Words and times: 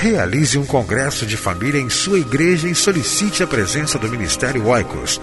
Realize 0.00 0.56
um 0.56 0.64
congresso 0.64 1.26
de 1.26 1.36
família 1.36 1.78
em 1.78 1.90
sua 1.90 2.18
igreja 2.18 2.66
e 2.66 2.74
solicite 2.74 3.42
a 3.42 3.46
presença 3.46 3.98
do 3.98 4.08
Ministério 4.08 4.66
Oicos. 4.66 5.20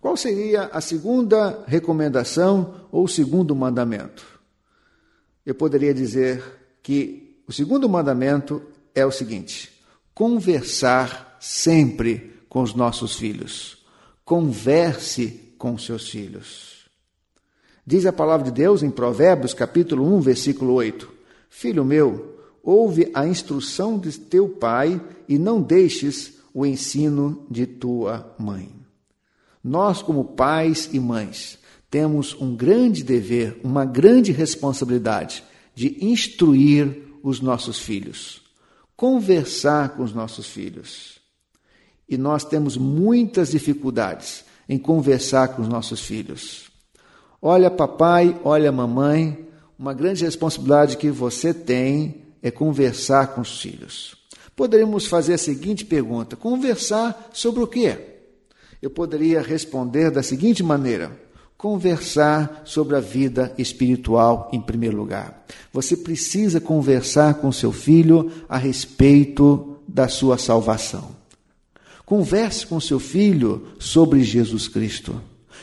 Qual 0.00 0.16
seria 0.16 0.64
a 0.72 0.80
segunda 0.80 1.62
recomendação 1.66 2.86
ou 2.90 3.06
segundo 3.06 3.54
mandamento? 3.54 4.24
Eu 5.44 5.54
poderia 5.54 5.92
dizer 5.92 6.59
que 6.82 7.42
o 7.46 7.52
segundo 7.52 7.88
mandamento 7.88 8.62
é 8.94 9.04
o 9.04 9.12
seguinte: 9.12 9.70
conversar 10.14 11.36
sempre 11.40 12.34
com 12.48 12.62
os 12.62 12.74
nossos 12.74 13.16
filhos. 13.16 13.78
Converse 14.24 15.54
com 15.58 15.76
seus 15.76 16.08
filhos. 16.08 16.88
Diz 17.84 18.06
a 18.06 18.12
palavra 18.12 18.44
de 18.44 18.52
Deus 18.52 18.82
em 18.82 18.90
Provérbios, 18.90 19.52
capítulo 19.52 20.04
1, 20.16 20.20
versículo 20.20 20.74
8: 20.74 21.08
Filho 21.48 21.84
meu, 21.84 22.38
ouve 22.62 23.10
a 23.14 23.26
instrução 23.26 23.98
de 23.98 24.18
teu 24.18 24.48
pai 24.48 25.00
e 25.28 25.38
não 25.38 25.60
deixes 25.60 26.34
o 26.54 26.64
ensino 26.64 27.46
de 27.50 27.66
tua 27.66 28.34
mãe. 28.38 28.70
Nós, 29.62 30.02
como 30.02 30.24
pais 30.24 30.88
e 30.92 31.00
mães, 31.00 31.58
temos 31.90 32.34
um 32.40 32.54
grande 32.54 33.02
dever, 33.02 33.60
uma 33.64 33.84
grande 33.84 34.32
responsabilidade 34.32 35.42
de 35.74 36.04
instruir 36.04 37.04
os 37.22 37.40
nossos 37.40 37.78
filhos, 37.78 38.42
conversar 38.96 39.90
com 39.90 40.02
os 40.02 40.12
nossos 40.12 40.46
filhos. 40.46 41.18
E 42.08 42.16
nós 42.16 42.44
temos 42.44 42.76
muitas 42.76 43.50
dificuldades 43.50 44.44
em 44.68 44.78
conversar 44.78 45.48
com 45.48 45.62
os 45.62 45.68
nossos 45.68 46.00
filhos. 46.00 46.70
Olha, 47.40 47.70
papai, 47.70 48.38
olha, 48.44 48.70
mamãe, 48.70 49.48
uma 49.78 49.94
grande 49.94 50.24
responsabilidade 50.24 50.96
que 50.96 51.10
você 51.10 51.54
tem 51.54 52.22
é 52.42 52.50
conversar 52.50 53.28
com 53.28 53.40
os 53.40 53.60
filhos. 53.60 54.16
Poderíamos 54.54 55.06
fazer 55.06 55.34
a 55.34 55.38
seguinte 55.38 55.84
pergunta: 55.84 56.36
conversar 56.36 57.30
sobre 57.32 57.62
o 57.62 57.66
quê? 57.66 57.96
Eu 58.82 58.90
poderia 58.90 59.40
responder 59.40 60.10
da 60.10 60.22
seguinte 60.22 60.62
maneira: 60.62 61.18
conversar 61.60 62.62
sobre 62.64 62.96
a 62.96 63.00
vida 63.00 63.52
espiritual 63.58 64.48
em 64.50 64.58
primeiro 64.58 64.96
lugar. 64.96 65.44
Você 65.70 65.94
precisa 65.94 66.58
conversar 66.58 67.34
com 67.34 67.52
seu 67.52 67.70
filho 67.70 68.32
a 68.48 68.56
respeito 68.56 69.76
da 69.86 70.08
sua 70.08 70.38
salvação. 70.38 71.14
Converse 72.06 72.66
com 72.66 72.80
seu 72.80 72.98
filho 72.98 73.66
sobre 73.78 74.24
Jesus 74.24 74.68
Cristo. 74.68 75.20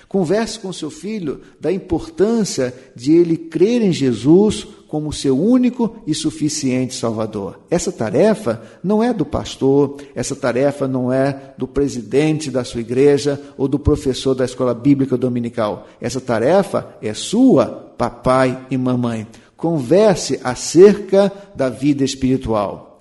Converse 0.08 0.60
com 0.60 0.72
seu 0.72 0.92
filho 0.92 1.42
da 1.60 1.72
importância 1.72 2.72
de 2.96 3.14
ele 3.14 3.36
crer 3.36 3.82
em 3.82 3.92
Jesus 3.92 4.68
como 4.88 5.12
seu 5.12 5.38
único 5.38 5.98
e 6.08 6.14
suficiente 6.14 6.96
Salvador. 6.96 7.60
Essa 7.70 7.92
tarefa 7.92 8.62
não 8.84 9.04
é 9.04 9.14
do 9.14 9.26
pastor, 9.26 9.98
essa 10.16 10.36
tarefa 10.36 10.88
não 10.88 11.12
é 11.12 11.54
do 11.58 11.68
presidente 11.68 12.50
da 12.50 12.64
sua 12.64 12.82
igreja 12.82 13.42
ou 13.58 13.68
do 13.68 13.78
professor 13.78 14.34
da 14.34 14.46
escola 14.46 14.74
bíblica 14.74 15.18
dominical. 15.18 15.88
Essa 16.00 16.22
tarefa 16.22 16.96
é 17.02 17.14
sua, 17.14 17.94
papai 17.98 18.66
e 18.70 18.78
mamãe. 18.78 19.28
Converse 19.56 20.40
acerca 20.44 21.32
da 21.56 21.70
vida 21.70 22.04
espiritual. 22.04 23.00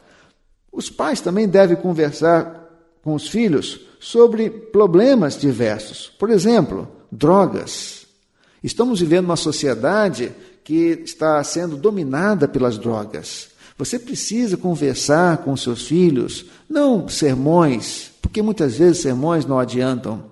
Os 0.72 0.90
pais 0.90 1.20
também 1.20 1.48
devem 1.48 1.76
conversar 1.76 2.64
com 3.02 3.14
os 3.14 3.28
filhos 3.28 3.80
sobre 4.00 4.50
problemas 4.50 5.38
diversos. 5.38 6.12
Por 6.18 6.30
exemplo, 6.30 6.88
drogas 7.10 8.06
Estamos 8.66 8.98
vivendo 8.98 9.26
uma 9.26 9.36
sociedade 9.36 10.32
que 10.66 11.00
está 11.04 11.42
sendo 11.44 11.76
dominada 11.76 12.48
pelas 12.48 12.76
drogas. 12.76 13.50
Você 13.78 14.00
precisa 14.00 14.56
conversar 14.56 15.38
com 15.38 15.56
seus 15.56 15.86
filhos, 15.86 16.46
não 16.68 17.08
sermões, 17.08 18.10
porque 18.20 18.42
muitas 18.42 18.76
vezes 18.76 19.00
sermões 19.00 19.46
não 19.46 19.60
adiantam, 19.60 20.24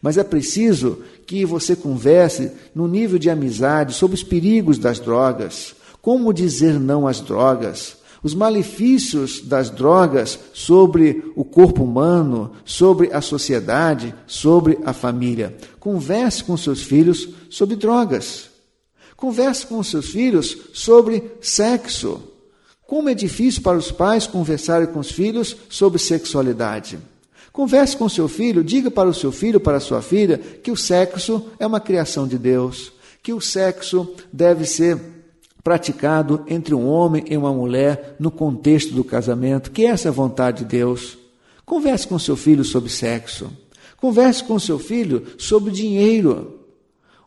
mas 0.00 0.16
é 0.16 0.24
preciso 0.24 1.00
que 1.26 1.44
você 1.44 1.76
converse 1.76 2.50
no 2.74 2.88
nível 2.88 3.18
de 3.18 3.28
amizade 3.28 3.92
sobre 3.92 4.14
os 4.14 4.22
perigos 4.22 4.78
das 4.78 4.98
drogas, 4.98 5.74
como 6.00 6.32
dizer 6.32 6.80
não 6.80 7.06
às 7.06 7.20
drogas, 7.20 7.98
os 8.22 8.34
malefícios 8.34 9.42
das 9.42 9.68
drogas 9.68 10.38
sobre 10.54 11.22
o 11.36 11.44
corpo 11.44 11.84
humano, 11.84 12.52
sobre 12.64 13.12
a 13.12 13.20
sociedade, 13.20 14.14
sobre 14.26 14.78
a 14.86 14.94
família. 14.94 15.54
Converse 15.78 16.42
com 16.42 16.56
seus 16.56 16.80
filhos 16.80 17.28
sobre 17.50 17.76
drogas. 17.76 18.51
Converse 19.22 19.64
com 19.64 19.80
seus 19.84 20.08
filhos 20.08 20.58
sobre 20.72 21.22
sexo. 21.40 22.20
Como 22.84 23.08
é 23.08 23.14
difícil 23.14 23.62
para 23.62 23.78
os 23.78 23.92
pais 23.92 24.26
conversarem 24.26 24.88
com 24.88 24.98
os 24.98 25.12
filhos 25.12 25.56
sobre 25.70 26.00
sexualidade. 26.00 26.98
Converse 27.52 27.96
com 27.96 28.08
seu 28.08 28.26
filho, 28.26 28.64
diga 28.64 28.90
para 28.90 29.08
o 29.08 29.14
seu 29.14 29.30
filho, 29.30 29.60
para 29.60 29.76
a 29.76 29.80
sua 29.80 30.02
filha, 30.02 30.38
que 30.38 30.72
o 30.72 30.76
sexo 30.76 31.50
é 31.60 31.64
uma 31.64 31.78
criação 31.78 32.26
de 32.26 32.36
Deus, 32.36 32.90
que 33.22 33.32
o 33.32 33.40
sexo 33.40 34.12
deve 34.32 34.64
ser 34.64 34.98
praticado 35.62 36.44
entre 36.48 36.74
um 36.74 36.88
homem 36.88 37.22
e 37.28 37.36
uma 37.36 37.52
mulher 37.52 38.16
no 38.18 38.28
contexto 38.28 38.92
do 38.92 39.04
casamento, 39.04 39.70
que 39.70 39.86
essa 39.86 40.08
é 40.08 40.10
a 40.10 40.12
vontade 40.12 40.64
de 40.64 40.78
Deus. 40.78 41.16
Converse 41.64 42.08
com 42.08 42.18
seu 42.18 42.34
filho 42.34 42.64
sobre 42.64 42.90
sexo. 42.90 43.52
Converse 43.98 44.42
com 44.42 44.58
seu 44.58 44.80
filho 44.80 45.24
sobre 45.38 45.70
dinheiro. 45.70 46.58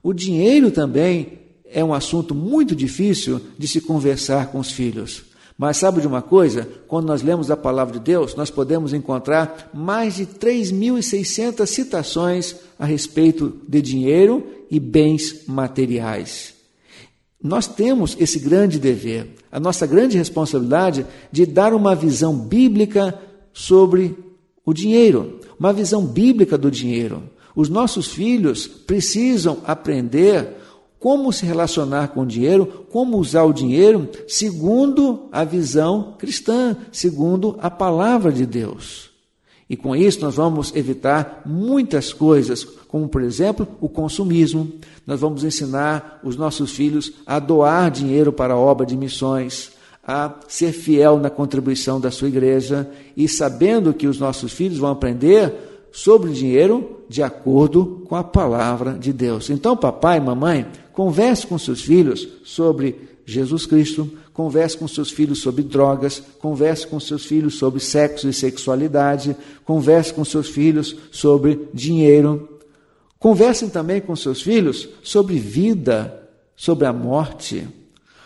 O 0.03 0.11
dinheiro 0.11 0.71
também 0.71 1.44
é 1.71 1.83
um 1.83 1.93
assunto 1.93 2.33
muito 2.33 2.75
difícil 2.75 3.41
de 3.57 3.67
se 3.67 3.81
conversar 3.81 4.47
com 4.47 4.59
os 4.59 4.71
filhos. 4.71 5.23
Mas 5.57 5.77
sabe 5.77 6.01
de 6.01 6.07
uma 6.07 6.21
coisa? 6.21 6.67
Quando 6.87 7.05
nós 7.05 7.21
lemos 7.21 7.49
a 7.49 7.55
palavra 7.55 7.93
de 7.93 7.99
Deus, 7.99 8.35
nós 8.35 8.49
podemos 8.49 8.93
encontrar 8.93 9.69
mais 9.73 10.15
de 10.15 10.25
3.600 10.25 11.65
citações 11.65 12.55
a 12.77 12.85
respeito 12.85 13.61
de 13.67 13.81
dinheiro 13.81 14.45
e 14.69 14.79
bens 14.79 15.43
materiais. 15.47 16.53
Nós 17.41 17.67
temos 17.67 18.17
esse 18.19 18.39
grande 18.39 18.79
dever, 18.79 19.35
a 19.51 19.59
nossa 19.59 19.85
grande 19.85 20.17
responsabilidade 20.17 21.05
de 21.31 21.45
dar 21.45 21.73
uma 21.73 21.95
visão 21.95 22.37
bíblica 22.37 23.17
sobre 23.53 24.17
o 24.65 24.73
dinheiro, 24.73 25.39
uma 25.57 25.71
visão 25.71 26.05
bíblica 26.05 26.57
do 26.57 26.69
dinheiro. 26.69 27.23
Os 27.55 27.69
nossos 27.69 28.07
filhos 28.07 28.67
precisam 28.67 29.59
aprender 29.63 30.64
como 31.05 31.31
se 31.31 31.45
relacionar 31.45 32.07
com 32.07 32.21
o 32.21 32.25
dinheiro, 32.25 32.87
como 32.91 33.19
usar 33.19 33.43
o 33.43 33.53
dinheiro 33.53 34.09
segundo 34.27 35.29
a 35.31 35.43
visão 35.43 36.15
cristã, 36.17 36.75
segundo 36.91 37.59
a 37.61 37.69
palavra 37.69 38.31
de 38.31 38.43
Deus. 38.43 39.11
E 39.69 39.77
com 39.77 39.95
isso 39.95 40.21
nós 40.21 40.33
vamos 40.33 40.75
evitar 40.75 41.43
muitas 41.45 42.11
coisas, 42.11 42.63
como 42.63 43.07
por 43.07 43.21
exemplo 43.21 43.67
o 43.79 43.87
consumismo. 43.87 44.67
Nós 45.05 45.19
vamos 45.19 45.43
ensinar 45.43 46.19
os 46.23 46.35
nossos 46.35 46.71
filhos 46.71 47.13
a 47.23 47.37
doar 47.37 47.91
dinheiro 47.91 48.33
para 48.33 48.55
a 48.55 48.59
obra 48.59 48.83
de 48.83 48.97
missões, 48.97 49.73
a 50.03 50.33
ser 50.47 50.71
fiel 50.71 51.19
na 51.19 51.29
contribuição 51.29 52.01
da 52.01 52.09
sua 52.09 52.29
igreja 52.29 52.89
e 53.15 53.27
sabendo 53.29 53.93
que 53.93 54.07
os 54.07 54.17
nossos 54.17 54.51
filhos 54.53 54.79
vão 54.79 54.89
aprender 54.89 55.53
sobre 55.91 56.31
dinheiro 56.31 57.01
de 57.07 57.21
acordo 57.21 58.03
com 58.09 58.15
a 58.15 58.23
palavra 58.23 58.93
de 58.93 59.13
Deus. 59.13 59.51
Então, 59.51 59.77
papai 59.77 60.17
e 60.17 60.21
mamãe, 60.21 60.65
converse 60.95 61.45
com 61.45 61.59
seus 61.59 61.81
filhos 61.81 62.27
sobre 62.43 62.95
Jesus 63.25 63.65
Cristo, 63.65 64.09
converse 64.33 64.77
com 64.77 64.87
seus 64.87 65.11
filhos 65.11 65.39
sobre 65.39 65.63
drogas, 65.63 66.21
converse 66.39 66.87
com 66.87 66.99
seus 66.99 67.25
filhos 67.25 67.57
sobre 67.57 67.79
sexo 67.79 68.29
e 68.29 68.33
sexualidade, 68.33 69.35
converse 69.65 70.13
com 70.13 70.23
seus 70.23 70.47
filhos 70.47 70.95
sobre 71.11 71.67
dinheiro. 71.73 72.59
Conversem 73.19 73.69
também 73.69 73.99
com 73.99 74.15
seus 74.15 74.41
filhos 74.41 74.87
sobre 75.03 75.37
vida, 75.37 76.29
sobre 76.55 76.85
a 76.85 76.93
morte. 76.93 77.67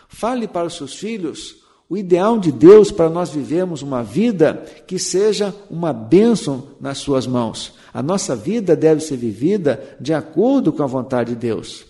Fale 0.08 0.48
para 0.48 0.68
os 0.68 0.76
seus 0.76 0.94
filhos 0.96 1.58
o 1.90 1.98
ideal 1.98 2.38
de 2.38 2.52
Deus 2.52 2.92
para 2.92 3.10
nós 3.10 3.32
vivermos 3.32 3.82
uma 3.82 4.04
vida 4.04 4.64
que 4.86 5.00
seja 5.00 5.56
uma 5.72 5.92
bênção 5.92 6.68
nas 6.80 7.00
suas 7.00 7.26
mãos. 7.26 7.74
A 7.92 8.04
nossa 8.04 8.36
vida 8.36 8.76
deve 8.76 9.02
ser 9.02 9.18
vivida 9.18 9.98
de 10.00 10.14
acordo 10.14 10.72
com 10.72 10.84
a 10.84 10.88
vontade 10.88 11.32
de 11.32 11.38
Deus. 11.38 11.89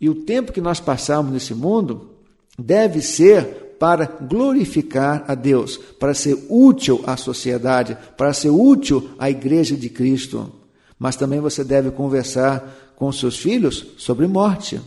E 0.00 0.08
o 0.08 0.14
tempo 0.14 0.52
que 0.52 0.60
nós 0.60 0.80
passamos 0.80 1.32
nesse 1.32 1.54
mundo 1.54 2.10
deve 2.58 3.00
ser 3.00 3.66
para 3.78 4.06
glorificar 4.06 5.24
a 5.28 5.34
Deus, 5.34 5.76
para 5.76 6.14
ser 6.14 6.46
útil 6.48 7.02
à 7.06 7.16
sociedade, 7.16 7.96
para 8.16 8.32
ser 8.32 8.50
útil 8.50 9.10
à 9.18 9.30
igreja 9.30 9.76
de 9.76 9.88
Cristo. 9.88 10.50
Mas 10.98 11.16
também 11.16 11.40
você 11.40 11.62
deve 11.62 11.90
conversar 11.90 12.94
com 12.96 13.12
seus 13.12 13.38
filhos 13.38 13.86
sobre 13.98 14.26
morte, 14.26 14.80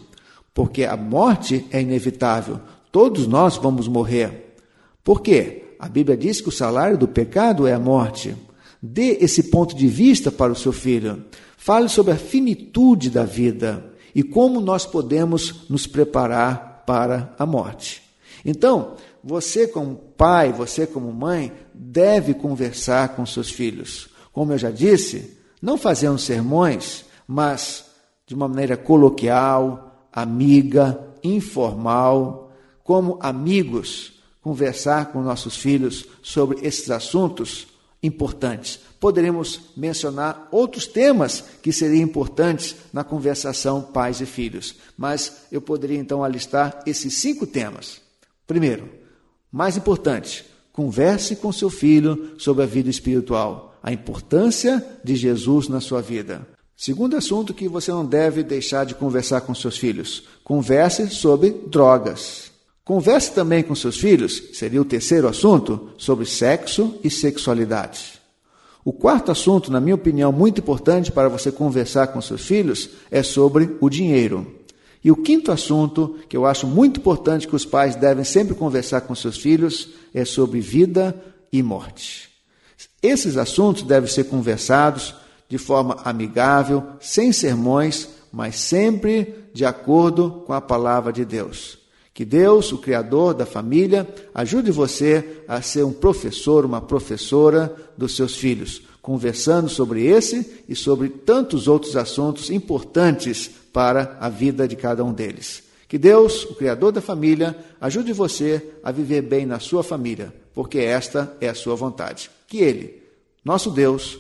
porque 0.54 0.84
a 0.86 0.98
morte 0.98 1.66
é 1.72 1.82
inevitável. 1.82 2.60
Todos 2.92 3.28
nós 3.28 3.58
vamos 3.58 3.88
morrer. 3.88 4.56
Por 5.04 5.22
quê? 5.22 5.76
A 5.80 5.88
Bíblia 5.88 6.18
diz 6.18 6.42
que 6.42 6.50
o 6.50 6.52
salário 6.52 6.98
do 6.98 7.08
pecado 7.08 7.68
é 7.68 7.74
a 7.74 7.80
morte. 7.80 8.36
Dê 8.82 9.18
esse 9.22 9.44
ponto 9.44 9.76
de 9.76 9.88
vista 9.88 10.32
para 10.32 10.52
o 10.52 10.56
seu 10.56 10.72
filho. 10.72 11.24
Fale 11.58 11.88
sobre 11.88 12.14
a 12.14 12.18
finitude 12.18 13.10
da 13.10 13.24
vida 13.24 13.89
e 14.20 14.24
como 14.24 14.60
nós 14.60 14.86
podemos 14.86 15.64
nos 15.70 15.88
preparar 15.88 16.84
para 16.86 17.34
a 17.40 17.46
morte. 17.46 18.04
Então, 18.44 18.96
você 19.24 19.66
como 19.66 19.96
pai, 19.96 20.52
você 20.52 20.86
como 20.86 21.10
mãe, 21.14 21.54
deve 21.74 22.34
conversar 22.34 23.16
com 23.16 23.26
seus 23.26 23.50
filhos. 23.50 24.10
Como 24.34 24.52
eu 24.52 24.58
já 24.58 24.72
disse, 24.72 25.38
não 25.62 25.78
fazendo 25.78 26.18
sermões, 26.18 27.06
mas 27.26 27.86
de 28.28 28.36
uma 28.36 28.50
maneira 28.50 28.76
coloquial, 28.76 30.10
amiga, 30.12 31.00
informal, 31.24 32.52
como 32.84 33.18
amigos, 33.22 34.22
conversar 34.42 35.14
com 35.14 35.22
nossos 35.22 35.56
filhos 35.56 36.06
sobre 36.22 36.60
esses 36.68 36.92
assuntos 36.92 37.68
importantes. 38.04 38.82
Poderemos 39.00 39.62
mencionar 39.78 40.48
outros 40.52 40.86
temas 40.86 41.44
que 41.62 41.72
seriam 41.72 42.04
importantes 42.04 42.76
na 42.92 43.04
conversação 43.04 43.82
pais 43.82 44.20
e 44.20 44.26
filhos, 44.26 44.76
mas 44.98 45.46
eu 45.52 45.62
poderia 45.62 45.98
então 45.98 46.24
alistar 46.24 46.84
esses 46.86 47.14
cinco 47.16 47.48
temas. 47.48 48.02
Primeiro, 48.46 48.90
mais 49.52 49.78
importante, 49.78 50.46
converse 50.74 51.36
com 51.38 51.52
seu 51.52 51.70
filho 51.70 52.36
sobre 52.38 52.64
a 52.64 52.68
vida 52.68 52.90
espiritual, 52.90 53.78
a 53.82 53.92
importância 53.94 54.86
de 55.04 55.16
Jesus 55.16 55.70
na 55.70 55.80
sua 55.80 56.02
vida. 56.02 56.46
Segundo 56.76 57.16
assunto 57.16 57.54
que 57.54 57.68
você 57.68 57.92
não 57.92 58.06
deve 58.06 58.44
deixar 58.44 58.86
de 58.86 58.96
conversar 58.96 59.42
com 59.42 59.56
seus 59.56 59.78
filhos: 59.78 60.24
converse 60.44 61.10
sobre 61.10 61.52
drogas. 61.68 62.52
Converse 62.84 63.32
também 63.32 63.62
com 63.62 63.76
seus 63.76 63.98
filhos, 63.98 64.50
seria 64.54 64.82
o 64.82 64.86
terceiro 64.86 65.28
assunto, 65.28 65.92
sobre 65.98 66.26
sexo 66.26 66.98
e 67.04 67.10
sexualidade. 67.10 68.19
O 68.84 68.94
quarto 68.94 69.32
assunto, 69.32 69.72
na 69.72 69.82
minha 69.82 69.96
opinião, 69.96 70.32
muito 70.32 70.62
importante 70.62 71.12
para 71.12 71.28
você 71.28 71.52
conversar 71.52 72.08
com 72.08 72.22
seus 72.22 72.46
filhos 72.46 72.90
é 73.12 73.22
sobre 73.22 73.78
o 73.82 73.90
dinheiro. 73.90 74.60
E 75.04 75.12
o 75.12 75.16
quinto 75.16 75.52
assunto, 75.52 76.18
que 76.28 76.36
eu 76.36 76.46
acho 76.46 76.68
muito 76.68 77.00
importante 77.00 77.48
que 77.48 77.56
os 77.56 77.66
pais 77.66 77.96
devem 77.96 78.24
sempre 78.24 78.56
conversar 78.56 79.02
com 79.02 79.16
seus 79.16 79.38
filhos, 79.38 79.90
é 80.14 80.26
sobre 80.26 80.60
vida 80.60 81.16
e 81.52 81.64
morte. 81.64 82.30
Esses 83.02 83.38
assuntos 83.38 83.84
devem 83.84 84.10
ser 84.10 84.26
conversados 84.26 85.16
de 85.48 85.58
forma 85.58 85.98
amigável, 86.04 86.84
sem 87.00 87.32
sermões, 87.32 88.08
mas 88.32 88.56
sempre 88.58 89.34
de 89.54 89.66
acordo 89.66 90.44
com 90.46 90.54
a 90.54 90.62
palavra 90.62 91.12
de 91.12 91.26
Deus. 91.26 91.79
Que 92.20 92.26
Deus, 92.26 92.74
o 92.74 92.78
Criador 92.78 93.34
da 93.34 93.46
família, 93.46 94.06
ajude 94.36 94.72
você 94.72 95.42
a 95.48 95.62
ser 95.62 95.86
um 95.86 95.94
professor, 95.94 96.66
uma 96.66 96.82
professora 96.82 97.74
dos 97.98 98.14
seus 98.14 98.36
filhos, 98.36 98.82
conversando 99.02 99.70
sobre 99.70 100.06
esse 100.06 100.66
e 100.68 100.76
sobre 100.76 101.08
tantos 101.08 101.66
outros 101.66 101.96
assuntos 101.96 102.50
importantes 102.50 103.50
para 103.72 104.18
a 104.20 104.28
vida 104.28 104.68
de 104.68 104.76
cada 104.76 105.02
um 105.02 105.14
deles. 105.14 105.64
Que 105.88 105.98
Deus, 105.98 106.44
o 106.44 106.56
Criador 106.56 106.92
da 106.92 107.00
família, 107.00 107.58
ajude 107.80 108.12
você 108.12 108.70
a 108.84 108.92
viver 108.92 109.22
bem 109.22 109.46
na 109.46 109.62
sua 109.62 109.82
família, 109.82 110.34
porque 110.54 110.80
esta 110.80 111.34
é 111.40 111.48
a 111.48 111.56
sua 111.56 111.76
vontade. 111.76 112.30
Que 112.50 112.58
Ele, 112.58 113.02
nosso 113.46 113.72
Deus, 113.72 114.20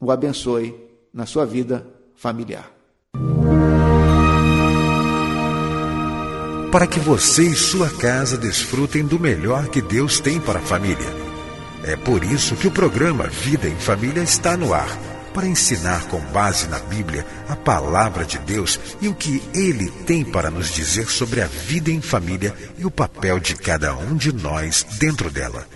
o 0.00 0.10
abençoe 0.10 0.74
na 1.12 1.26
sua 1.26 1.44
vida 1.44 1.86
familiar. 2.16 2.77
Para 6.70 6.86
que 6.86 7.00
você 7.00 7.44
e 7.44 7.56
sua 7.56 7.88
casa 7.88 8.36
desfrutem 8.36 9.04
do 9.04 9.18
melhor 9.18 9.68
que 9.68 9.80
Deus 9.80 10.20
tem 10.20 10.38
para 10.38 10.58
a 10.58 10.62
família. 10.62 11.08
É 11.82 11.96
por 11.96 12.22
isso 12.22 12.56
que 12.56 12.66
o 12.66 12.70
programa 12.70 13.26
Vida 13.28 13.68
em 13.68 13.76
Família 13.76 14.22
está 14.22 14.56
no 14.56 14.74
ar 14.74 14.98
para 15.32 15.46
ensinar 15.46 16.04
com 16.08 16.20
base 16.20 16.66
na 16.66 16.78
Bíblia 16.78 17.24
a 17.48 17.56
palavra 17.56 18.24
de 18.24 18.38
Deus 18.38 18.78
e 19.00 19.08
o 19.08 19.14
que 19.14 19.42
ele 19.54 19.90
tem 20.04 20.24
para 20.24 20.50
nos 20.50 20.68
dizer 20.74 21.08
sobre 21.08 21.40
a 21.40 21.46
vida 21.46 21.90
em 21.90 22.02
família 22.02 22.54
e 22.76 22.84
o 22.84 22.90
papel 22.90 23.38
de 23.38 23.54
cada 23.54 23.94
um 23.96 24.16
de 24.16 24.32
nós 24.32 24.84
dentro 24.98 25.30
dela. 25.30 25.66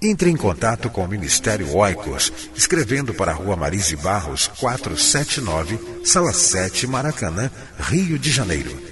Entre 0.00 0.30
em 0.30 0.36
contato 0.36 0.90
com 0.90 1.04
o 1.04 1.08
Ministério 1.08 1.74
Oicos, 1.74 2.32
escrevendo 2.54 3.14
para 3.14 3.32
a 3.32 3.34
Rua 3.34 3.56
Marise 3.56 3.96
Barros, 3.96 4.48
479, 4.58 5.78
Sala 6.04 6.32
7, 6.32 6.86
Maracanã, 6.86 7.50
Rio 7.78 8.18
de 8.18 8.30
Janeiro. 8.30 8.91